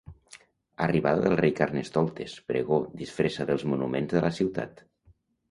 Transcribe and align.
Arribada 0.85 1.21
del 1.25 1.37
Rei 1.39 1.53
Carnestoltes, 1.59 2.33
pregó, 2.49 2.81
disfressa 3.03 3.49
dels 3.53 3.67
monuments 3.75 4.17
de 4.19 4.27
la 4.27 4.35
ciutat. 4.41 4.85